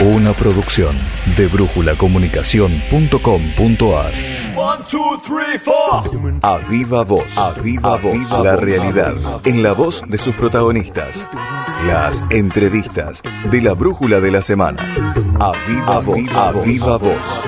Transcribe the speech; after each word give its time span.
Una 0.00 0.32
producción 0.32 0.96
de 1.36 1.48
brújulacomunicación.com.ar. 1.48 4.12
A 6.42 6.58
viva 6.70 7.02
voz, 7.02 7.36
a 7.36 7.52
viva 7.54 7.96
voz, 7.96 8.30
la 8.44 8.54
realidad 8.54 9.14
en 9.44 9.64
la 9.64 9.72
voz 9.72 10.04
de 10.06 10.18
sus 10.18 10.36
protagonistas. 10.36 11.26
Las 11.88 12.22
entrevistas 12.30 13.22
de 13.50 13.60
la 13.60 13.74
brújula 13.74 14.20
de 14.20 14.30
la 14.30 14.42
semana. 14.42 14.80
A 15.40 15.50
viva 15.66 15.98
voz, 15.98 16.20
a 16.32 16.52
viva 16.52 16.96
voz. 16.96 17.42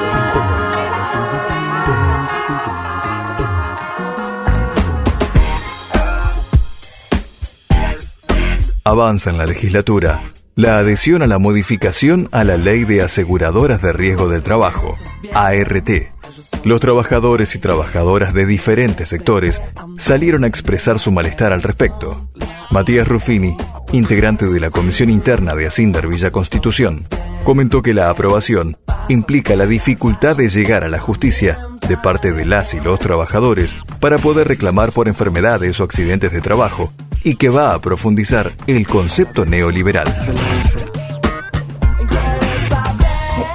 Avanza 8.83 9.31
en 9.31 9.39
la 9.39 9.47
legislatura 9.47 10.21
la 10.61 10.77
adhesión 10.77 11.23
a 11.23 11.27
la 11.27 11.39
modificación 11.39 12.29
a 12.33 12.45
la 12.45 12.59
Ley 12.59 12.85
de 12.85 13.01
Aseguradoras 13.01 13.81
de 13.81 13.95
Riesgo 13.95 14.29
del 14.29 14.43
Trabajo, 14.43 14.95
ART. 15.33 15.91
Los 16.65 16.81
trabajadores 16.81 17.55
y 17.55 17.59
trabajadoras 17.59 18.35
de 18.35 18.45
diferentes 18.45 19.09
sectores 19.09 19.63
salieron 19.97 20.45
a 20.45 20.49
expresar 20.49 20.99
su 20.99 21.13
malestar 21.13 21.55
al 21.55 21.63
respecto. 21.63 22.27
Matías 22.71 23.09
Ruffini, 23.09 23.57
integrante 23.93 24.45
de 24.45 24.61
la 24.61 24.69
Comisión 24.69 25.09
Interna 25.09 25.55
de 25.55 25.67
Asindar 25.67 26.07
Villa 26.07 26.31
Constitución, 26.31 27.07
comentó 27.45 27.81
que 27.81 27.95
la 27.95 28.11
aprobación 28.11 28.77
implica 29.09 29.57
la 29.57 29.65
dificultad 29.65 30.37
de 30.37 30.51
llegar 30.51 30.85
a 30.85 30.89
la 30.89 30.99
justicia 30.99 31.59
de 31.89 31.97
parte 31.97 32.33
de 32.33 32.45
las 32.45 32.75
y 32.75 32.81
los 32.81 32.99
trabajadores 32.99 33.77
para 33.99 34.19
poder 34.19 34.47
reclamar 34.47 34.93
por 34.93 35.09
enfermedades 35.09 35.81
o 35.81 35.85
accidentes 35.85 36.33
de 36.33 36.43
trabajo 36.43 36.93
y 37.23 37.37
que 37.37 37.49
va 37.49 37.75
a 37.75 37.79
profundizar 37.81 38.53
el 38.67 38.87
concepto 38.87 39.45
neoliberal. 39.45 40.09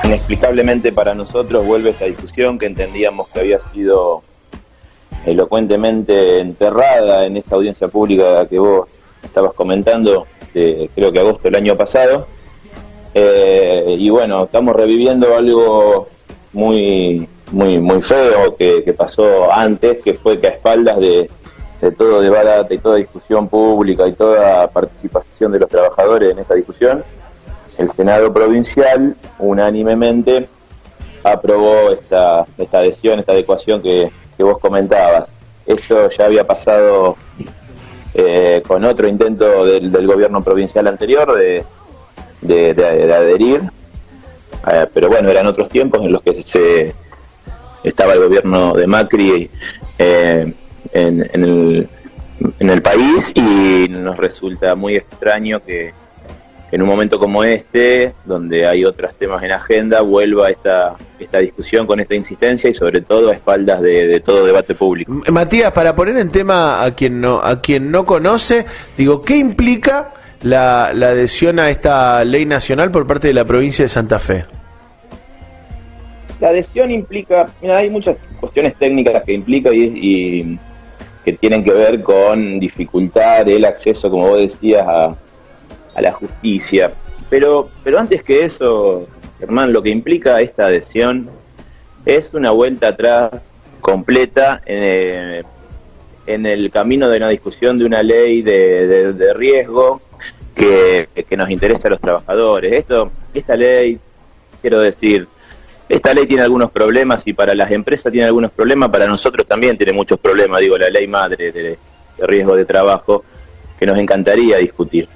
Inexplicablemente 0.04 0.92
para 0.92 1.16
nosotros 1.16 1.66
vuelve 1.66 1.90
esta 1.90 2.06
discusión 2.06 2.60
que 2.60 2.68
entendíamos 2.68 3.28
que 3.30 3.40
había 3.40 3.60
sido 3.74 4.22
elocuentemente 5.26 6.40
enterrada 6.40 7.26
en 7.26 7.38
esa 7.38 7.56
audiencia 7.56 7.88
pública 7.88 8.48
que 8.48 8.60
vos 8.60 8.88
estabas 9.24 9.54
comentando, 9.54 10.28
creo 10.54 11.12
que 11.12 11.20
agosto 11.20 11.44
del 11.44 11.56
año 11.56 11.76
pasado. 11.76 12.28
Eh, 13.14 13.96
y 13.98 14.10
bueno, 14.10 14.44
estamos 14.44 14.76
reviviendo 14.76 15.36
algo 15.36 16.08
muy 16.54 17.28
muy 17.52 17.80
muy 17.80 18.02
feo 18.02 18.56
que, 18.56 18.84
que 18.84 18.94
pasó 18.94 19.52
antes, 19.52 20.02
que 20.04 20.16
fue 20.16 20.40
que 20.40 20.48
a 20.48 20.50
espaldas 20.52 20.98
de, 21.00 21.30
de 21.82 21.92
todo 21.92 22.22
debate 22.22 22.76
y 22.76 22.78
toda 22.78 22.96
discusión 22.98 23.48
pública 23.48 24.08
y 24.08 24.14
toda 24.14 24.68
participación 24.68 25.52
de 25.52 25.60
los 25.60 25.70
trabajadores 25.70 26.32
en 26.32 26.40
esta 26.40 26.56
discusión, 26.56 27.04
el 27.78 27.92
Senado 27.92 28.34
provincial 28.34 29.16
unánimemente 29.40 30.48
aprobó 31.24 31.92
esta, 31.92 32.46
esta 32.58 32.80
adhesión, 32.80 33.20
esta 33.20 33.34
adecuación 33.34 33.82
que, 33.82 34.12
vos 34.40 34.60
comentabas. 34.60 35.30
Esto 35.66 36.10
ya 36.10 36.26
había 36.26 36.44
pasado 36.44 37.16
eh, 38.14 38.62
con 38.68 38.84
otro 38.84 39.08
intento 39.08 39.66
del, 39.66 40.06
gobierno 40.06 40.44
provincial 40.44 40.88
anterior 40.88 41.34
de, 41.36 41.64
de, 42.42 43.14
adherir, 43.14 43.62
eh, 44.72 44.86
pero 44.94 45.10
bueno, 45.10 45.30
eran 45.30 45.48
otros 45.48 45.70
tiempos 45.70 46.02
en 46.02 46.12
los 46.12 46.22
que 46.22 46.44
se 46.44 46.94
estaba 47.84 48.14
el 48.14 48.20
gobierno 48.20 48.74
de 48.74 48.88
Macri. 48.88 49.50
Eh, 49.98 50.54
en, 50.94 51.22
el, 51.34 51.88
en 52.60 52.70
el 52.70 52.82
país 52.82 53.32
y 53.36 53.88
nos 53.90 54.18
resulta 54.18 54.76
muy 54.76 54.96
extraño 54.96 55.62
que, 55.64 55.94
en 56.72 56.82
un 56.82 56.88
momento 56.88 57.20
como 57.20 57.44
este, 57.44 58.14
donde 58.26 58.68
hay 58.68 58.84
otros 58.84 59.14
temas 59.16 59.44
en 59.44 59.52
agenda, 59.52 60.02
vuelva 60.02 60.50
esta, 60.50 60.96
esta 61.20 61.38
discusión 61.38 61.88
con 61.88 62.00
esta 62.00 62.16
insistencia 62.16 62.70
y 62.70 62.74
sobre 62.74 63.02
todo 63.02 63.30
a 63.30 63.34
espaldas 63.34 63.82
de, 63.82 64.20
todo 64.20 64.46
debate 64.46 64.76
público. 64.76 65.14
Matías, 65.32 65.72
para 65.72 65.96
poner 65.96 66.18
en 66.18 66.32
tema 66.32 66.84
a 66.84 66.94
quien 66.94 67.22
no, 67.22 67.40
a 67.40 67.62
quien 67.62 67.92
no 67.92 68.06
conoce, 68.06 68.66
digo, 68.98 69.22
¿qué 69.22 69.38
implica 69.38 70.14
la, 70.42 70.92
la 70.94 71.10
adhesión 71.10 71.60
a 71.60 71.70
esta 71.70 72.24
ley 72.26 72.46
nacional 72.46 72.92
por 72.92 73.08
parte 73.08 73.30
de 73.30 73.34
la 73.34 73.46
provincia 73.46 73.86
de 73.86 73.90
Santa 73.90 74.20
Fe? 74.20 74.44
La 76.42 76.50
adhesión 76.50 76.92
implica, 76.92 77.48
mira, 77.62 77.78
hay 77.78 77.90
muchas 77.90 78.18
cuestiones 78.40 78.76
técnicas 78.76 79.24
que 79.24 79.34
implica 79.34 79.70
y 79.74 80.60
que 81.26 81.34
tienen 81.34 81.64
que 81.64 81.74
ver 81.74 82.04
con 82.04 82.60
dificultar 82.60 83.50
el 83.50 83.66
acceso, 83.66 84.12
como 84.12 84.30
vos 84.30 84.38
decías, 84.38 84.86
a, 84.88 85.18
la 86.00 86.12
justicia. 86.12 86.92
Pero, 87.30 87.70
pero 87.84 87.98
antes 87.98 88.24
que 88.24 88.44
eso, 88.44 89.08
Germán, 89.40 89.74
lo 89.74 89.82
que 89.82 89.90
implica 89.90 90.40
esta 90.42 90.68
adhesión 90.68 91.30
es 92.06 92.32
una 92.34 92.52
vuelta 92.52 92.90
atrás 92.90 93.32
completa 93.82 94.62
en, 94.66 95.46
el 96.28 96.70
camino 96.70 97.10
de 97.10 97.18
una 97.18 97.30
discusión 97.30 97.80
de 97.80 97.86
una 97.86 98.04
ley 98.04 98.42
de, 98.42 99.34
riesgo 99.34 100.02
que, 100.54 101.08
que, 101.28 101.38
nos 101.38 101.50
interesa 101.50 101.88
a 101.88 101.92
los 101.92 102.02
trabajadores. 102.02 102.74
Esto, 102.74 103.12
esta 103.34 103.56
ley, 103.56 103.98
quiero 104.62 104.82
decir, 104.82 105.28
esta 105.88 106.14
ley 106.14 106.26
tiene 106.26 106.44
algunos 106.44 106.72
problemas 106.72 107.26
y 107.28 107.34
para 107.34 107.54
las 107.54 107.70
empresas 107.72 108.12
tiene 108.12 108.26
algunos 108.26 108.52
problemas, 108.52 108.90
para 108.90 109.08
nosotros 109.08 109.46
también 109.46 109.78
tiene 109.78 109.94
muchos 109.94 110.20
problemas, 110.20 110.60
digo, 110.62 110.78
la 110.78 110.90
ley 110.90 111.08
madre 111.08 111.52
de, 111.52 111.78
riesgo 112.20 112.56
de 112.56 112.66
trabajo, 112.66 113.24
que 113.78 113.86
nos 113.86 113.98
encantaría 113.98 114.58
discutir. 114.58 115.08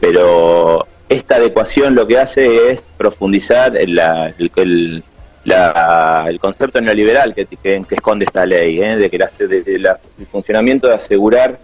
Pero 0.00 0.86
esta 1.08 1.36
adecuación 1.36 1.94
lo 1.94 2.06
que 2.06 2.18
hace 2.18 2.72
es 2.72 2.82
profundizar 2.96 3.76
en 3.76 3.96
la, 3.96 4.32
el, 4.38 5.02
el 5.44 6.38
concepto 6.38 6.80
neoliberal 6.80 7.34
que, 7.34 7.48
esconde 7.90 8.26
esta 8.26 8.46
ley, 8.46 8.80
¿eh? 8.80 8.96
de 8.96 9.10
que 9.10 9.16
el 9.16 10.26
funcionamiento 10.30 10.86
de 10.86 10.94
asegurar 10.94 11.58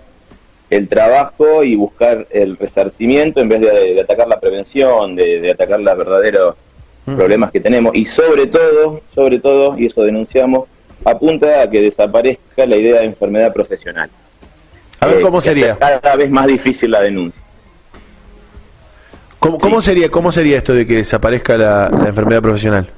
el 0.68 0.88
trabajo 0.88 1.62
y 1.64 1.74
buscar 1.76 2.26
el 2.30 2.56
resarcimiento 2.56 3.40
en 3.40 3.48
vez 3.48 3.60
de, 3.60 4.00
atacar 4.00 4.26
la 4.26 4.40
prevención, 4.40 5.14
de, 5.14 5.40
de 5.40 5.50
atacar 5.52 5.80
la 5.80 5.94
verdadera 5.94 6.54
problemas 7.04 7.50
que 7.50 7.60
tenemos 7.60 7.94
y 7.94 8.04
sobre 8.04 8.46
todo, 8.46 9.00
sobre 9.14 9.38
todo, 9.38 9.78
y 9.78 9.86
eso 9.86 10.02
denunciamos, 10.02 10.68
apunta 11.04 11.62
a 11.62 11.70
que 11.70 11.80
desaparezca 11.80 12.66
la 12.66 12.76
idea 12.76 13.00
de 13.00 13.06
enfermedad 13.06 13.52
profesional. 13.52 14.10
A 15.00 15.06
ver, 15.06 15.20
¿cómo 15.22 15.38
eh, 15.38 15.42
sería? 15.42 15.76
Cada 15.76 16.16
vez 16.16 16.30
más 16.30 16.46
difícil 16.46 16.90
la 16.90 17.00
denuncia. 17.00 17.40
¿Cómo, 19.38 19.58
cómo 19.58 19.80
sería, 19.80 20.10
¿Cómo 20.10 20.30
sería 20.30 20.58
esto 20.58 20.74
de 20.74 20.86
que 20.86 20.96
desaparezca 20.96 21.56
la, 21.56 21.90
enfermedad 22.06 22.42
profesional? 22.42 22.88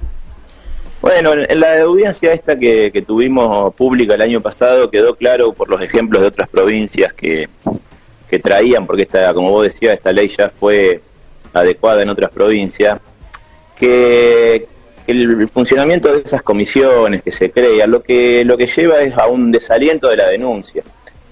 Bueno, 1.00 1.32
en 1.34 1.60
la 1.60 1.80
audiencia 1.82 2.32
esta 2.32 2.58
que, 2.58 2.90
que, 2.92 3.02
tuvimos 3.02 3.74
pública 3.74 4.14
el 4.14 4.22
año 4.22 4.40
pasado 4.40 4.90
quedó 4.90 5.14
claro 5.14 5.52
por 5.52 5.68
los 5.68 5.80
ejemplos 5.80 6.22
de 6.22 6.28
otras 6.28 6.48
provincias 6.48 7.12
que, 7.14 7.48
que 8.32 8.38
traían, 8.38 8.86
porque 8.86 9.02
esta, 9.02 9.32
como 9.34 9.50
vos 9.50 9.66
decías, 9.66 9.94
esta 9.94 10.10
ley 10.10 10.32
ya 10.36 10.48
fue 10.48 11.02
adecuada 11.52 12.02
en 12.02 12.08
otras 12.08 12.30
provincias, 12.30 12.98
que 13.82 14.68
el 15.08 15.48
funcionamiento 15.48 16.12
de 16.12 16.22
esas 16.24 16.42
comisiones 16.42 17.24
que 17.24 17.32
se 17.32 17.50
crean 17.50 17.90
lo 17.90 18.00
que 18.00 18.44
lo 18.44 18.56
que 18.56 18.68
lleva 18.68 19.00
es 19.00 19.18
a 19.18 19.26
un 19.26 19.50
desaliento 19.50 20.08
de 20.08 20.16
la 20.18 20.28
denuncia. 20.28 20.84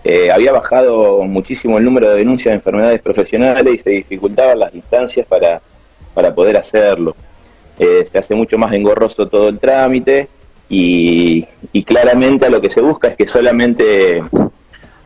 Eh, 0.02 0.32
había 0.32 0.50
bajado 0.50 1.22
muchísimo 1.22 1.78
el 1.78 1.84
número 1.84 2.10
de 2.10 2.16
denuncias 2.16 2.50
de 2.50 2.56
enfermedades 2.56 3.00
profesionales 3.02 3.72
y 3.72 3.78
se 3.78 3.90
dificultaban 3.90 4.58
las 4.58 4.74
instancias 4.74 5.26
para, 5.28 5.62
para 6.12 6.34
poder 6.34 6.56
hacerlo. 6.56 7.14
Eh, 7.78 8.04
se 8.10 8.18
hace 8.18 8.34
mucho 8.34 8.58
más 8.58 8.72
engorroso 8.72 9.28
todo 9.28 9.48
el 9.48 9.60
trámite 9.60 10.28
y, 10.68 11.46
claramente 11.86 12.50
lo 12.50 12.60
que 12.60 12.70
se 12.70 12.80
busca 12.80 13.08
es 13.08 13.16
que 13.16 13.28
solamente 13.28 14.22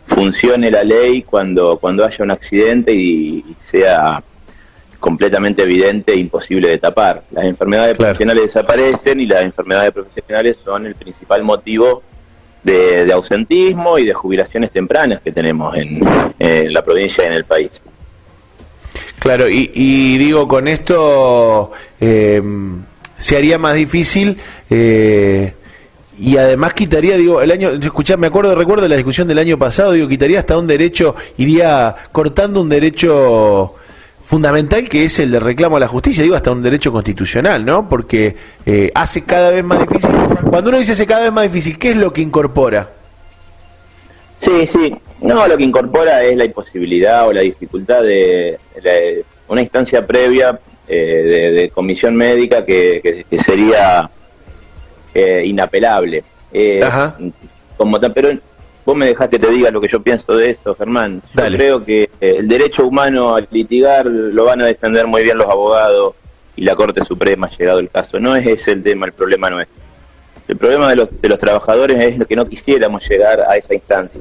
funcione 0.06 0.70
la 0.70 0.82
ley 0.82 1.22
cuando, 1.22 1.76
cuando 1.78 2.06
haya 2.06 2.24
un 2.24 2.30
accidente 2.30 2.94
y 2.94 3.44
sea 3.70 4.22
completamente 5.04 5.64
evidente 5.64 6.12
e 6.12 6.16
imposible 6.16 6.66
de 6.66 6.78
tapar. 6.78 7.24
Las 7.30 7.44
enfermedades 7.44 7.94
profesionales 7.94 8.44
desaparecen 8.44 9.20
y 9.20 9.26
las 9.26 9.44
enfermedades 9.44 9.92
profesionales 9.92 10.56
son 10.64 10.86
el 10.86 10.94
principal 10.94 11.42
motivo 11.42 12.02
de, 12.62 13.06
ausentismo 13.12 13.98
y 13.98 14.06
de 14.06 14.14
jubilaciones 14.14 14.70
tempranas 14.70 15.20
que 15.20 15.30
tenemos 15.30 15.76
en, 15.76 16.00
la 16.72 16.82
provincia 16.82 17.22
y 17.22 17.26
en 17.26 17.32
el 17.34 17.44
país. 17.44 17.82
Claro, 19.18 19.46
y, 19.46 20.16
digo, 20.16 20.48
con 20.48 20.68
esto 20.68 21.72
eh, 22.00 22.42
se 23.18 23.36
haría 23.36 23.58
más 23.58 23.74
difícil 23.74 24.38
eh, 24.70 25.52
y 26.18 26.38
además 26.38 26.72
quitaría, 26.72 27.18
digo, 27.18 27.42
el 27.42 27.50
año, 27.50 27.72
escuchá, 27.72 28.16
me 28.16 28.28
acuerdo, 28.28 28.54
recuerdo 28.54 28.88
la 28.88 28.96
discusión 28.96 29.28
del 29.28 29.38
año 29.38 29.58
pasado, 29.58 29.92
digo, 29.92 30.08
quitaría 30.08 30.38
hasta 30.38 30.56
un 30.56 30.66
derecho, 30.66 31.14
iría 31.36 31.94
cortando 32.10 32.62
un 32.62 32.70
derecho 32.70 33.74
fundamental 34.24 34.88
que 34.88 35.04
es 35.04 35.18
el 35.18 35.30
de 35.30 35.40
reclamo 35.40 35.76
a 35.76 35.80
la 35.80 35.88
justicia, 35.88 36.22
digo 36.22 36.34
hasta 36.34 36.50
un 36.50 36.62
derecho 36.62 36.90
constitucional, 36.90 37.64
¿no? 37.64 37.88
Porque 37.88 38.34
eh, 38.64 38.90
hace 38.94 39.22
cada 39.22 39.50
vez 39.50 39.62
más 39.62 39.80
difícil. 39.80 40.10
Cuando 40.48 40.70
uno 40.70 40.78
dice 40.78 40.92
hace 40.92 41.06
cada 41.06 41.24
vez 41.24 41.32
más 41.32 41.44
difícil, 41.44 41.78
¿qué 41.78 41.90
es 41.90 41.96
lo 41.96 42.12
que 42.12 42.22
incorpora? 42.22 42.90
Sí, 44.40 44.66
sí. 44.66 44.94
No, 45.20 45.46
lo 45.46 45.56
que 45.56 45.64
incorpora 45.64 46.22
es 46.22 46.36
la 46.36 46.44
imposibilidad 46.44 47.26
o 47.26 47.32
la 47.32 47.40
dificultad 47.40 48.02
de, 48.02 48.58
una 49.48 49.60
instancia 49.62 50.06
previa 50.06 50.58
eh, 50.86 51.52
de, 51.54 51.70
comisión 51.70 52.14
médica 52.14 52.64
que, 52.64 53.24
sería 53.44 54.10
eh, 55.14 55.42
inapelable. 55.46 56.24
Eh, 56.52 56.80
como 57.76 57.98
pero 57.98 58.30
vos 58.84 58.96
me 58.96 59.06
dejaste 59.06 59.38
que 59.38 59.46
te 59.46 59.52
diga 59.52 59.70
lo 59.70 59.80
que 59.80 59.88
yo 59.88 60.02
pienso 60.02 60.36
de 60.36 60.50
esto, 60.50 60.74
Germán. 60.74 61.22
Yo 61.34 61.44
creo 61.44 61.84
que 61.84 62.10
el 62.20 62.48
derecho 62.48 62.86
humano 62.86 63.36
a 63.36 63.40
litigar 63.50 64.06
lo 64.06 64.44
van 64.44 64.60
a 64.60 64.66
defender 64.66 65.06
muy 65.06 65.22
bien 65.22 65.38
los 65.38 65.48
abogados 65.48 66.14
y 66.56 66.62
la 66.62 66.76
Corte 66.76 67.04
Suprema, 67.04 67.46
ha 67.46 67.56
llegado 67.56 67.78
el 67.78 67.88
caso. 67.88 68.18
No 68.20 68.36
es 68.36 68.46
ese 68.46 68.72
el 68.72 68.82
tema, 68.82 69.06
el 69.06 69.12
problema 69.12 69.50
no 69.50 69.60
es. 69.60 69.68
El 70.46 70.56
problema 70.56 70.88
de 70.90 70.96
los, 70.96 71.20
de 71.20 71.28
los 71.28 71.38
trabajadores 71.38 72.18
es 72.20 72.26
que 72.26 72.36
no 72.36 72.46
quisiéramos 72.46 73.08
llegar 73.08 73.40
a 73.40 73.56
esa 73.56 73.74
instancia. 73.74 74.20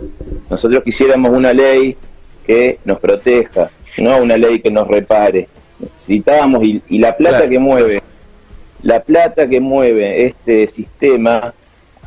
Nosotros 0.50 0.82
quisiéramos 0.84 1.32
una 1.32 1.52
ley 1.52 1.98
que 2.46 2.80
nos 2.86 3.00
proteja, 3.00 3.70
no 3.98 4.18
una 4.18 4.38
ley 4.38 4.60
que 4.60 4.72
nos 4.72 4.88
repare. 4.88 5.48
Necesitábamos, 5.80 6.64
y, 6.64 6.98
la 6.98 7.16
plata 7.16 7.50
que 7.50 7.60
mueve, 7.60 8.02
la 8.84 9.02
plata 9.02 9.48
que 9.48 9.60
mueve 9.60 10.26
este 10.26 10.68
sistema 10.70 11.54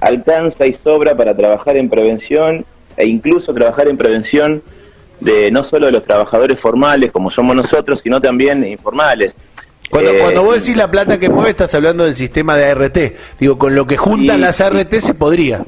alcanza 0.07 0.67
y 0.67 0.73
sobra 0.73 1.17
para 1.17 1.35
trabajar 1.35 1.77
en 1.77 1.89
prevención 1.89 2.65
e 2.97 3.07
incluso 3.07 3.53
trabajar 3.53 3.89
en 3.89 3.97
prevención 3.97 4.63
de 5.21 5.51
no 5.51 5.65
solo 5.65 5.87
de 5.87 5.93
los 5.93 6.05
trabajadores 6.05 6.61
formales 6.61 7.11
como 7.11 7.31
somos 7.31 7.57
nosotros, 7.57 8.01
sino 8.01 8.21
también 8.21 8.65
informales. 8.65 9.37
Cuando, 9.91 10.11
eh, 10.11 10.19
cuando 10.21 10.43
vos 10.43 10.57
decís 10.57 10.77
la 10.77 10.91
plata 10.91 11.19
que 11.19 11.29
mueve, 11.29 11.51
estás 11.51 11.75
hablando 11.75 12.05
del 12.05 12.17
sistema 12.17 12.57
de 12.57 12.67
ART. 12.67 12.99
Digo, 13.39 13.57
con 13.57 13.75
lo 13.75 13.87
que 13.87 13.97
juntan 13.97 14.41
las 14.41 14.61
ART 14.61 14.93
se 14.99 15.15
podría. 15.15 15.63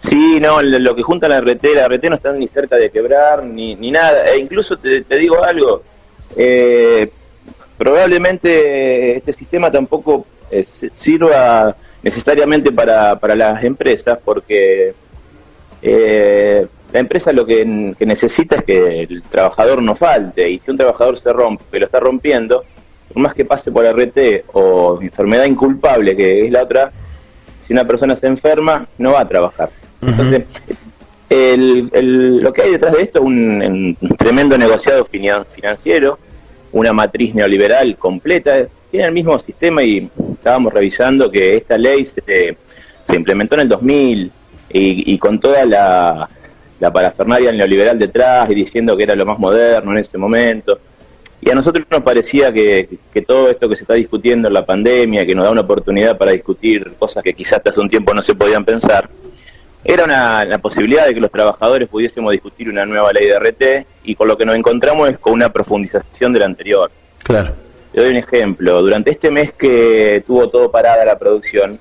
Sí, 0.00 0.38
no, 0.40 0.62
lo 0.62 0.94
que 0.94 1.02
junta 1.02 1.28
la 1.28 1.40
RT, 1.40 1.64
la 1.74 1.88
RT 1.88 2.04
no 2.04 2.16
está 2.16 2.32
ni 2.32 2.46
cerca 2.48 2.76
de 2.76 2.90
quebrar, 2.90 3.42
ni, 3.44 3.74
ni 3.74 3.90
nada. 3.90 4.24
E 4.26 4.38
incluso 4.38 4.76
te, 4.76 5.02
digo 5.16 5.42
algo, 5.42 5.82
eh, 6.36 7.10
probablemente 7.76 9.16
este 9.16 9.32
sistema 9.32 9.70
tampoco 9.70 10.26
eh, 10.50 10.64
sirva 10.96 11.74
necesariamente 12.06 12.70
para, 12.70 13.18
para 13.18 13.34
las 13.34 13.64
empresas, 13.64 14.16
porque 14.24 14.94
eh, 15.82 16.64
la 16.92 17.00
empresa 17.00 17.32
lo 17.32 17.44
que, 17.44 17.64
necesita 17.64 18.56
es 18.56 18.64
que 18.64 19.02
el 19.02 19.24
trabajador 19.24 19.82
no 19.82 19.96
falte, 19.96 20.48
y 20.48 20.60
si 20.60 20.70
un 20.70 20.76
trabajador 20.76 21.18
se 21.18 21.32
rompe, 21.32 21.64
que 21.68 21.80
lo 21.80 21.86
está 21.86 21.98
rompiendo, 21.98 22.62
por 23.08 23.20
más 23.20 23.34
que 23.34 23.44
pase 23.44 23.72
por 23.72 23.84
RT 23.84 24.44
o 24.52 25.02
enfermedad 25.02 25.46
inculpable, 25.46 26.14
que 26.14 26.46
es 26.46 26.52
la 26.52 26.62
otra, 26.62 26.92
si 27.66 27.72
una 27.72 27.84
persona 27.84 28.14
se 28.14 28.28
enferma, 28.28 28.86
no 28.98 29.10
va 29.10 29.22
a 29.22 29.28
trabajar. 29.28 29.70
Entonces, 30.00 30.44
el, 31.28 32.38
lo 32.38 32.52
que 32.52 32.62
hay 32.62 32.70
detrás 32.70 32.92
de 32.94 33.02
esto 33.02 33.18
es 33.18 33.24
un, 33.24 33.96
tremendo 34.16 34.56
negociado 34.56 35.04
financiero, 35.06 36.20
una 36.70 36.92
matriz 36.92 37.34
neoliberal 37.34 37.96
completa. 37.96 38.58
Tiene 38.96 39.08
el 39.08 39.14
mismo 39.14 39.38
sistema 39.38 39.82
y 39.82 40.08
estábamos 40.32 40.72
revisando 40.72 41.30
que 41.30 41.54
esta 41.54 41.76
ley 41.76 42.06
se, 42.06 42.22
se 42.24 43.14
implementó 43.14 43.54
en 43.56 43.60
el 43.60 43.68
2000 43.68 44.32
y, 44.70 45.18
con 45.18 45.38
toda 45.38 45.66
la, 45.66 46.26
la 46.80 46.90
parafernaria 46.90 47.52
neoliberal 47.52 47.98
detrás 47.98 48.48
y 48.48 48.54
diciendo 48.54 48.96
que 48.96 49.02
era 49.02 49.14
lo 49.14 49.26
más 49.26 49.38
moderno 49.38 49.90
en 49.92 49.98
ese 49.98 50.16
momento. 50.16 50.78
Y 51.42 51.50
a 51.50 51.54
nosotros 51.54 51.84
nos 51.90 52.00
parecía 52.00 52.50
que, 52.50 52.88
todo 53.26 53.50
esto 53.50 53.68
que 53.68 53.76
se 53.76 53.82
está 53.82 53.92
discutiendo 53.92 54.48
en 54.48 54.54
la 54.54 54.64
pandemia, 54.64 55.26
que 55.26 55.34
nos 55.34 55.44
da 55.44 55.50
una 55.50 55.60
oportunidad 55.60 56.16
para 56.16 56.32
discutir 56.32 56.94
cosas 56.98 57.22
que 57.22 57.34
quizás 57.34 57.60
hace 57.66 57.78
un 57.78 57.90
tiempo 57.90 58.14
no 58.14 58.22
se 58.22 58.34
podían 58.34 58.64
pensar, 58.64 59.10
era 59.84 60.04
una, 60.04 60.42
la 60.46 60.56
posibilidad 60.56 61.06
de 61.06 61.12
que 61.12 61.20
los 61.20 61.30
trabajadores 61.30 61.86
pudiésemos 61.86 62.32
discutir 62.32 62.70
una 62.70 62.86
nueva 62.86 63.12
ley 63.12 63.26
de 63.26 63.38
RT 63.38 63.86
y 64.04 64.14
con 64.14 64.26
lo 64.26 64.38
que 64.38 64.46
nos 64.46 64.56
encontramos 64.56 65.10
es 65.10 65.18
con 65.18 65.34
una 65.34 65.52
profundización 65.52 66.32
de 66.32 66.38
la 66.38 66.46
anterior. 66.46 66.90
Claro. 67.22 67.65
Te 67.96 68.02
doy 68.02 68.10
un 68.10 68.18
ejemplo. 68.18 68.82
Durante 68.82 69.10
este 69.10 69.30
mes 69.30 69.52
que 69.52 70.22
tuvo 70.26 70.50
todo 70.50 70.70
parada 70.70 71.02
la 71.06 71.18
producción, 71.18 71.78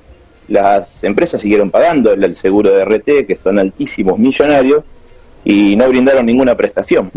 las 0.47 0.87
empresas 1.03 1.41
siguieron 1.41 1.69
pagando 1.69 2.13
el 2.13 2.33
seguro 2.35 2.71
de 2.71 2.85
RT, 2.85 3.27
que 3.27 3.35
son 3.35 3.59
altísimos 3.59 4.17
millonarios, 4.17 4.85
y 5.43 5.75
no 5.75 5.89
brindaron 5.89 6.25
ninguna 6.25 6.55
prestación, 6.55 7.11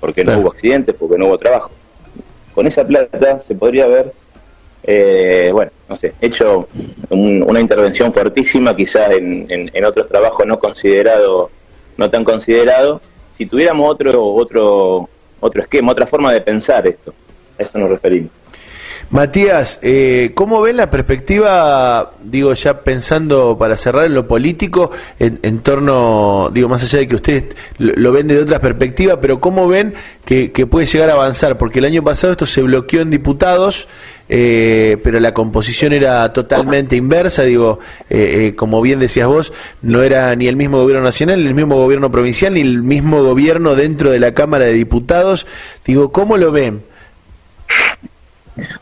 porque 0.00 0.22
no 0.22 0.38
hubo 0.38 0.50
accidentes, 0.50 0.94
porque 0.94 1.16
no 1.16 1.28
hubo 1.28 1.38
trabajo. 1.38 1.70
Con 2.54 2.66
esa 2.66 2.86
plata 2.86 3.40
se 3.40 3.54
podría 3.54 3.86
ver 3.86 4.12
eh, 4.82 5.48
bueno, 5.50 5.72
no 5.88 5.96
sé, 5.96 6.12
hecho 6.20 6.68
una 7.08 7.58
intervención 7.58 8.12
fuertísima, 8.12 8.76
quizás 8.76 9.12
en, 9.12 9.46
en, 9.48 9.84
otros 9.86 10.10
trabajos 10.10 10.46
no 10.46 10.58
considerado, 10.58 11.50
no 11.96 12.10
tan 12.10 12.22
considerado, 12.22 13.00
si 13.38 13.46
tuviéramos 13.46 13.88
otro, 13.90 14.22
otro, 14.34 15.08
otro 15.40 15.62
esquema, 15.62 15.92
otra 15.92 16.06
forma 16.06 16.34
de 16.34 16.42
pensar 16.42 16.86
esto, 16.86 17.14
a 17.58 17.62
eso 17.62 17.78
nos 17.78 17.90
referimos. 17.90 18.30
Matías, 19.08 19.78
eh, 19.82 20.32
¿cómo 20.34 20.60
ven 20.60 20.78
la 20.78 20.90
perspectiva, 20.90 22.10
digo, 22.24 22.52
ya 22.54 22.80
pensando 22.80 23.56
para 23.56 23.76
cerrar 23.76 24.06
en 24.06 24.14
lo 24.14 24.26
político, 24.26 24.90
en, 25.20 25.60
torno, 25.60 26.50
digo, 26.52 26.68
más 26.68 26.82
allá 26.82 26.98
de 26.98 27.06
que 27.06 27.14
ustedes 27.14 27.44
lo, 27.78 28.10
ven 28.10 28.26
de 28.26 28.40
otra 28.40 28.58
perspectiva, 28.58 29.20
pero 29.20 29.38
cómo 29.38 29.68
ven 29.68 29.94
que, 30.24 30.50
puede 30.68 30.86
llegar 30.86 31.10
a 31.10 31.12
avanzar? 31.12 31.56
Porque 31.56 31.78
el 31.78 31.84
año 31.84 32.02
pasado 32.02 32.32
esto 32.32 32.46
se 32.46 32.62
bloqueó 32.62 33.00
en 33.00 33.10
diputados, 33.10 33.86
eh, 34.28 34.96
pero 35.04 35.20
la 35.20 35.32
composición 35.32 35.92
era 35.92 36.32
totalmente 36.32 36.96
inversa, 36.96 37.44
digo, 37.44 37.78
eh, 38.10 38.54
como 38.56 38.82
bien 38.82 38.98
decías 38.98 39.28
vos, 39.28 39.52
no 39.82 40.02
era 40.02 40.34
ni 40.34 40.48
el 40.48 40.56
mismo 40.56 40.78
gobierno 40.78 41.04
nacional, 41.04 41.40
ni 41.40 41.46
el 41.46 41.54
mismo 41.54 41.76
gobierno 41.76 42.10
provincial, 42.10 42.54
ni 42.54 42.60
el 42.60 42.82
mismo 42.82 43.22
gobierno 43.22 43.76
dentro 43.76 44.10
de 44.10 44.18
la 44.18 44.34
Cámara 44.34 44.64
de 44.64 44.72
Diputados. 44.72 45.46
Digo, 45.84 46.10
¿cómo 46.10 46.36
lo 46.38 46.50
ven? 46.50 46.82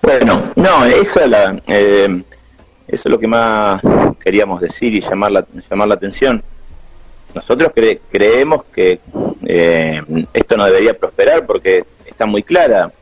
Bueno, 0.03 0.53
no, 0.57 0.85
esa 0.85 1.27
la, 1.27 1.61
eh, 1.67 2.23
eso 2.87 3.03
es 3.09 3.13
lo 3.13 3.19
que 3.19 3.27
más 3.27 3.81
queríamos 4.23 4.61
decir 4.61 4.95
y 4.95 5.01
llamar 5.01 5.33
la, 5.33 5.47
llamar 5.71 5.89
la 5.89 5.95
atención. 5.95 6.43
Nosotros 7.35 7.73
creemos 8.11 8.65
que 8.73 9.01
eh, 9.47 10.01
esto 10.33 10.57
no 10.57 10.67
debería 10.67 10.97
prosperar 10.97 11.45
porque 11.45 11.85
está 12.07 12.27
muy 12.27 12.43
clara 12.45 12.93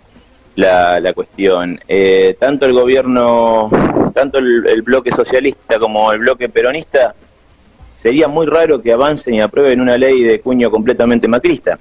la, 0.55 1.01
la 1.01 1.13
cuestión. 1.13 1.79
Eh, 1.87 2.37
tanto 2.39 2.65
el 2.65 2.73
gobierno, 2.73 3.71
tanto 4.15 4.39
el, 4.39 4.83
bloque 4.83 5.13
socialista 5.13 5.79
como 5.79 6.13
el 6.13 6.21
bloque 6.21 6.49
peronista, 6.49 7.15
sería 8.01 8.29
muy 8.29 8.47
raro 8.47 8.81
que 8.81 8.93
avancen 8.93 9.35
y 9.35 9.41
aprueben 9.41 9.81
una 9.81 9.97
ley 9.97 10.23
de 10.23 10.41
cuño 10.41 10.71
completamente 10.71 11.29
macrista. 11.29 11.79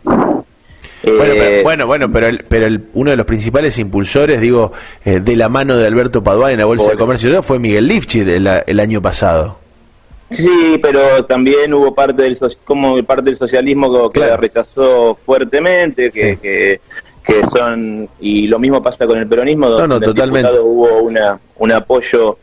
Eh, 1.03 1.61
bueno, 1.63 1.87
bueno, 1.87 2.11
pero, 2.11 2.37
pero 2.47 2.67
uno 2.93 3.11
de 3.11 3.17
los 3.17 3.25
principales 3.25 3.77
impulsores, 3.79 4.39
digo, 4.39 4.71
eh, 5.03 5.19
de 5.19 5.35
la 5.35 5.49
mano 5.49 5.77
de 5.77 5.87
Alberto 5.87 6.23
Paduán 6.23 6.51
en 6.51 6.59
la 6.59 6.65
Bolsa 6.65 6.91
de 6.91 6.97
Comercio 6.97 7.41
fue 7.41 7.59
Miguel 7.59 7.87
Lifchi 7.87 8.19
el 8.19 8.79
año 8.79 9.01
pasado. 9.01 9.61
Sí, 10.31 10.79
pero 10.81 11.25
también 11.25 11.73
hubo 11.73 11.93
parte 11.93 12.23
del 12.23 12.37
como 12.63 13.01
parte 13.03 13.25
del 13.25 13.35
socialismo 13.35 14.09
que, 14.09 14.37
rechazó 14.37 15.17
fuertemente, 15.25 16.09
que, 16.09 16.37
que, 16.41 16.79
son 17.53 18.07
y 18.19 18.47
lo 18.47 18.57
mismo 18.57 18.81
pasa 18.81 19.05
con 19.05 19.17
el 19.17 19.27
peronismo, 19.27 19.69
donde 19.69 20.05
totalmente. 20.05 20.57
hubo 20.59 21.01
una 21.01 21.37
un 21.57 21.71
apoyo 21.71 22.37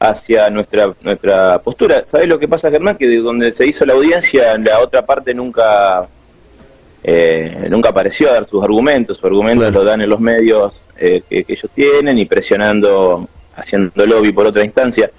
hacia 0.00 0.50
nuestra 0.50 0.92
nuestra 1.02 1.60
postura. 1.60 2.02
¿Sabes 2.06 2.26
lo 2.26 2.38
que 2.38 2.48
pasa, 2.48 2.70
Germán? 2.70 2.96
Que 2.96 3.06
de 3.06 3.18
donde 3.18 3.52
se 3.52 3.66
hizo 3.66 3.86
la 3.86 3.94
audiencia, 3.94 4.58
la 4.58 4.80
otra 4.80 5.06
parte 5.06 5.32
nunca 5.32 6.08
eh, 7.02 7.68
nunca 7.70 7.90
apareció 7.90 8.30
a 8.30 8.34
dar 8.34 8.46
sus 8.46 8.62
argumentos, 8.62 9.16
sus 9.16 9.24
argumentos 9.24 9.72
lo 9.72 9.84
dan 9.84 10.00
en 10.00 10.10
los 10.10 10.20
medios 10.20 10.80
eh, 10.98 11.22
que, 11.28 11.44
ellos 11.46 11.70
tienen 11.74 12.18
y 12.18 12.24
presionando, 12.24 13.28
haciendo 13.56 14.06
lobby 14.06 14.32
por 14.32 14.46
otra 14.46 14.64
instancia. 14.64 15.10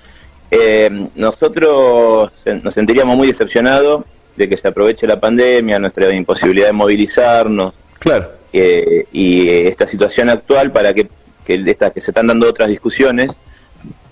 Eh, 0.51 1.07
nosotros 1.15 2.31
nos 2.63 2.73
sentiríamos 2.73 3.15
muy 3.15 3.27
decepcionados 3.27 4.03
de 4.35 4.49
que 4.49 4.57
se 4.57 4.67
aproveche 4.67 5.07
la 5.07 5.19
pandemia, 5.19 5.79
nuestra 5.79 6.13
imposibilidad 6.13 6.67
de 6.67 6.73
movilizarnos 6.73 7.73
claro. 7.99 8.29
y 8.51 9.49
esta 9.49 9.87
situación 9.87 10.29
actual 10.29 10.71
para 10.71 10.93
que, 10.93 11.07
que, 11.45 11.63
que 11.63 12.01
se 12.01 12.11
están 12.11 12.27
dando 12.27 12.49
otras 12.49 12.69
discusiones 12.69 13.37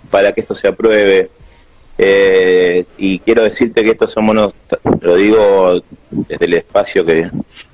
para 0.10 0.32
que 0.32 0.42
esto 0.42 0.56
se 0.56 0.68
apruebe 0.68 1.30
eh, 1.98 2.86
y 2.98 3.20
quiero 3.20 3.44
decirte 3.44 3.84
que 3.84 3.92
estos 3.92 4.12
somos, 4.12 4.54
lo 5.02 5.16
digo 5.16 5.82
desde 6.12 6.46
el 6.46 6.54
espacio 6.56 7.04
que 7.04 7.30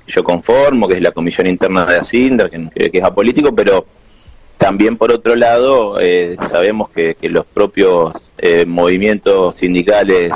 yo 0.06 0.24
conformo, 0.24 0.88
que 0.88 0.94
es 0.94 1.02
la 1.02 1.12
Comisión 1.12 1.46
Interna 1.46 1.84
de 1.84 1.98
Asindra, 1.98 2.48
que, 2.48 2.90
es 2.92 3.04
apolítico, 3.04 3.54
pero 3.54 3.84
también 4.56 4.96
por 4.96 5.12
otro 5.12 5.36
lado 5.36 6.00
eh, 6.00 6.36
sabemos 6.48 6.90
que, 6.90 7.16
los 7.22 7.44
propios 7.44 8.14
eh, 8.38 8.64
movimientos 8.66 9.56
sindicales 9.56 10.32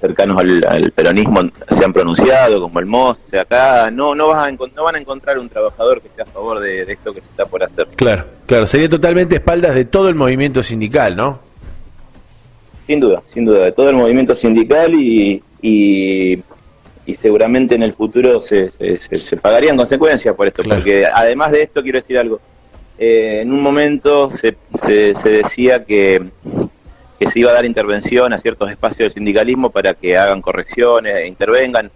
cercanos 0.00 0.38
al, 0.38 0.92
peronismo 0.92 1.42
se 1.68 1.84
han 1.84 1.92
pronunciado, 1.92 2.58
como 2.58 2.80
el 2.80 2.86
MOS, 2.86 3.18
o 3.26 3.30
sea, 3.30 3.42
acá 3.42 3.90
no, 3.90 4.14
no, 4.14 4.28
vas 4.28 4.48
a 4.48 4.50
no 4.50 4.84
van 4.84 4.94
a 4.94 4.98
encontrar 4.98 5.38
un 5.38 5.50
trabajador 5.50 6.00
que 6.00 6.08
esté 6.08 6.22
a 6.22 6.24
favor 6.24 6.58
de, 6.58 6.86
de 6.86 6.92
esto 6.94 7.12
que 7.12 7.20
se 7.20 7.26
está 7.26 7.44
por 7.44 7.62
hacer. 7.62 7.86
Claro, 7.94 8.24
claro, 8.46 8.66
sería 8.66 8.88
totalmente 8.88 9.34
espaldas 9.34 9.74
de 9.74 9.84
todo 9.84 10.08
el 10.08 10.14
movimiento 10.14 10.62
sindical, 10.62 11.16
¿no? 11.16 11.51
Sin 12.86 13.00
duda, 13.00 13.22
sin 13.32 13.44
duda, 13.44 13.64
de 13.64 13.72
todo 13.72 13.90
el 13.90 13.96
movimiento 13.96 14.34
sindical 14.34 14.94
y, 14.94 15.42
y, 15.60 16.42
seguramente 17.20 17.74
en 17.74 17.82
el 17.82 17.92
futuro 17.92 18.40
se, 18.40 18.70
se, 18.70 19.36
pagarían 19.36 19.76
consecuencias 19.76 20.34
por 20.34 20.48
esto, 20.48 20.62
porque 20.62 21.06
además 21.06 21.52
de 21.52 21.62
esto 21.62 21.82
quiero 21.82 22.00
decir 22.00 22.18
algo, 22.18 22.40
eh, 22.98 23.40
en 23.42 23.52
un 23.52 23.60
momento 23.60 24.30
se, 24.30 24.56
se, 24.84 25.28
decía 25.28 25.84
que, 25.84 26.22
que, 27.18 27.28
se 27.28 27.40
iba 27.40 27.50
a 27.50 27.54
dar 27.54 27.64
intervención 27.64 28.32
a 28.32 28.38
ciertos 28.38 28.70
espacios 28.70 28.98
del 28.98 29.10
sindicalismo 29.12 29.70
para 29.70 29.94
que 29.94 30.16
hagan 30.16 30.40
correcciones, 30.40 31.14
e 31.16 31.26
intervengan 31.26 31.90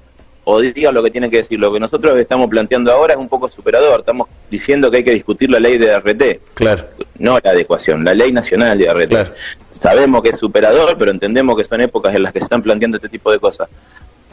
o 0.49 0.61
digan 0.61 0.95
lo 0.95 1.03
que 1.03 1.11
tienen 1.11 1.29
que 1.29 1.39
decir. 1.39 1.59
Lo 1.59 1.73
que 1.73 1.81
nosotros 1.81 2.17
estamos 2.19 2.49
planteando 2.49 2.93
ahora 2.93 3.15
es 3.15 3.19
un 3.19 3.29
poco 3.29 3.49
superador. 3.49 4.01
Estamos 4.01 4.29
diciendo 4.49 4.91
que 4.91 4.99
hay 4.99 5.05
que 5.05 5.11
discutir 5.11 5.51
la 5.51 5.59
ley 5.59 5.77
de 5.77 5.99
RT. 5.99 6.55
Claro. 6.55 6.85
No 7.19 7.39
la 7.43 7.51
adecuación, 7.51 8.05
la 8.05 8.15
ley 8.15 8.31
nacional 8.31 8.79
de 8.79 8.93
RT. 8.93 9.33
Sabemos 9.71 10.23
que 10.23 10.31
es 10.31 10.39
superador, 10.39 10.97
pero 10.97 11.11
entendemos 11.11 11.57
que 11.57 11.65
son 11.65 11.81
épocas 11.81 12.15
en 12.15 12.23
las 12.23 12.33
que 12.33 12.39
se 12.39 12.45
están 12.45 12.63
planteando 12.63 12.99
este 12.99 13.09
tipo 13.09 13.33
de 13.33 13.41
cosas. 13.41 13.69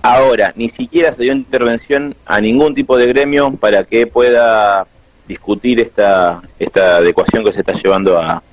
Ahora, 0.04 0.54
ni 0.56 0.70
siquiera 0.70 1.12
se 1.14 1.24
dio 1.24 1.34
intervención 1.34 2.14
a 2.28 2.40
ningún 2.40 2.76
tipo 2.76 2.96
de 2.96 3.08
gremio 3.08 3.52
para 3.56 3.84
que 3.84 4.06
pueda 4.06 4.86
discutir 5.28 5.80
esta, 5.80 6.44
esta 6.60 6.98
adecuación 6.98 7.44
que 7.44 7.54
se 7.54 7.62
está 7.62 7.74
llevando 7.74 8.20
a, 8.20 8.44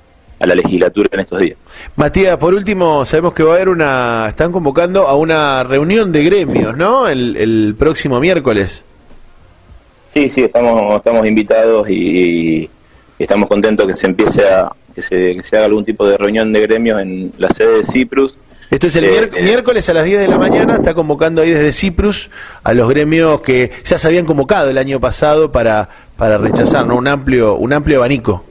a 0.41 0.47
la 0.47 0.55
legislatura 0.55 1.09
en 1.11 1.19
estos 1.19 1.39
días. 1.39 1.57
Matías, 1.95 2.37
por 2.37 2.53
último, 2.53 3.05
sabemos 3.05 3.33
que 3.33 3.43
va 3.43 3.53
a 3.53 3.55
haber 3.55 3.69
una, 3.69 4.25
están 4.29 4.51
convocando 4.51 5.07
a 5.07 5.15
una 5.15 5.63
reunión 5.63 6.11
de 6.11 6.23
gremios, 6.23 6.75
¿no? 6.77 7.07
El, 7.07 7.75
próximo 7.77 8.19
miércoles. 8.19 8.83
Sí, 10.13 10.29
sí, 10.29 10.41
estamos, 10.41 10.97
estamos 10.97 11.25
invitados 11.27 11.89
y, 11.89 12.69
estamos 13.17 13.47
contentos 13.47 13.85
que 13.87 13.93
se 13.93 14.07
empiece 14.07 14.47
a, 14.47 14.71
que 14.95 15.01
se, 15.01 15.35
que 15.35 15.43
se 15.43 15.55
haga 15.55 15.67
algún 15.67 15.85
tipo 15.85 16.05
de 16.07 16.17
reunión 16.17 16.51
de 16.51 16.61
gremios 16.61 17.01
en 17.01 17.31
la 17.37 17.49
sede 17.49 17.77
de 17.77 17.83
Ciprus. 17.85 18.35
Esto 18.71 18.87
es 18.87 18.95
el 18.95 19.03
eh, 19.03 19.29
eh, 19.33 19.43
miércoles 19.43 19.87
a 19.89 19.93
las 19.93 20.05
10 20.05 20.21
de 20.21 20.27
la 20.27 20.37
mañana, 20.37 20.75
está 20.75 20.93
convocando 20.93 21.41
ahí 21.41 21.51
desde 21.51 21.73
Ciprus 21.73 22.29
a 22.63 22.73
los 22.73 22.89
gremios 22.89 23.41
que 23.41 23.71
ya 23.83 23.97
se 23.97 24.07
habían 24.07 24.25
convocado 24.25 24.69
el 24.69 24.77
año 24.77 24.99
pasado 24.99 25.51
para, 25.51 25.89
para 26.17 26.37
rechazar, 26.37 26.87
¿no? 26.87 26.95
Un 26.95 27.07
amplio, 27.07 27.55
un 27.55 27.73
amplio 27.73 27.97
abanico. 27.97 28.45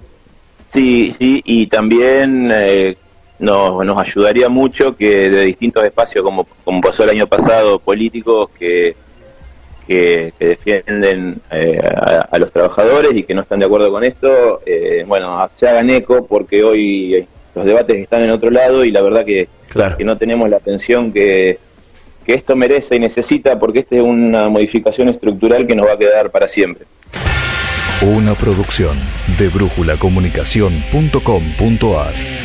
Sí, 0.70 1.12
sí, 1.18 1.42
y 1.44 1.66
también 1.66 2.50
eh, 2.52 2.96
nos, 3.40 3.84
nos 3.84 3.98
ayudaría 3.98 4.48
mucho 4.48 4.94
que 4.94 5.28
de 5.28 5.42
distintos 5.42 5.84
espacios, 5.84 6.24
como, 6.24 6.46
como 6.64 6.80
pasó 6.80 7.02
el 7.02 7.10
año 7.10 7.26
pasado, 7.26 7.80
políticos 7.80 8.50
que, 8.56 8.94
que, 9.86 10.32
defienden 10.38 11.40
eh, 11.50 11.80
a, 12.30 12.38
los 12.38 12.52
trabajadores 12.52 13.10
y 13.14 13.24
que 13.24 13.34
no 13.34 13.42
están 13.42 13.58
de 13.58 13.66
acuerdo 13.66 13.90
con 13.90 14.04
esto, 14.04 14.60
eh, 14.64 15.04
bueno, 15.06 15.48
se 15.56 15.68
hagan 15.68 15.90
eco 15.90 16.24
porque 16.24 16.62
hoy 16.62 17.26
los 17.54 17.64
debates 17.64 17.96
están 17.96 18.22
en 18.22 18.30
otro 18.30 18.50
lado 18.50 18.84
y 18.84 18.92
la 18.92 19.02
verdad 19.02 19.24
que, 19.24 19.48
que 19.98 20.04
no 20.04 20.16
tenemos 20.16 20.48
la 20.48 20.58
atención 20.58 21.12
que, 21.12 21.58
que 22.24 22.34
esto 22.34 22.54
merece 22.54 22.94
y 22.94 23.00
necesita 23.00 23.58
porque 23.58 23.80
esta 23.80 23.96
es 23.96 24.02
una 24.02 24.48
modificación 24.48 25.08
estructural 25.08 25.66
que 25.66 25.74
nos 25.74 25.88
va 25.88 25.94
a 25.94 25.98
quedar 25.98 26.30
para 26.30 26.46
siempre. 26.46 26.86
Una 28.02 28.34
producción 28.34 28.98
de 29.38 29.50
brújulacomunicación.com.ar 29.50 32.39